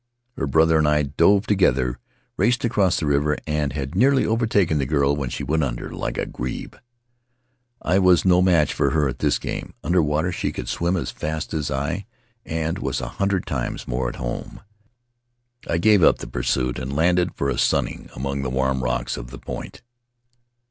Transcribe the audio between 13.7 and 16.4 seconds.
more at home. I gave up the